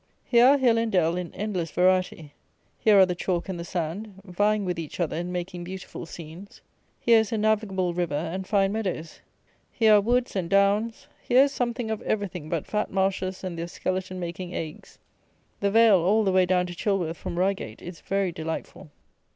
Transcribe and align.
Here 0.25 0.47
are 0.47 0.57
hill 0.57 0.79
and 0.79 0.91
dell 0.91 1.15
in 1.15 1.31
endless 1.35 1.69
variety. 1.69 2.33
Here 2.79 2.97
are 2.97 3.05
the 3.05 3.13
chalk 3.13 3.47
and 3.47 3.59
the 3.59 3.63
sand, 3.63 4.15
vieing 4.27 4.63
with 4.63 4.79
each 4.79 4.99
other 4.99 5.15
in 5.15 5.31
making 5.31 5.63
beautiful 5.63 6.07
scenes. 6.07 6.59
Here 6.99 7.19
is 7.19 7.31
a 7.31 7.37
navigable 7.37 7.93
river 7.93 8.15
and 8.15 8.47
fine 8.47 8.71
meadows. 8.71 9.19
Here 9.71 9.93
are 9.93 10.01
woods 10.01 10.35
and 10.35 10.49
downs. 10.49 11.05
Here 11.21 11.43
is 11.43 11.51
something 11.51 11.91
of 11.91 12.01
everything 12.01 12.49
but 12.49 12.65
fat 12.65 12.89
marshes 12.89 13.43
and 13.43 13.59
their 13.59 13.67
skeleton 13.67 14.19
making 14.19 14.55
agues. 14.55 14.97
The 15.59 15.69
vale, 15.69 15.99
all 15.99 16.23
the 16.23 16.31
way 16.31 16.47
down 16.47 16.65
to 16.65 16.75
Chilworth 16.75 17.17
from 17.17 17.37
Reigate, 17.37 17.79
is 17.83 18.01
very 18.01 18.31
delightful. 18.31 18.89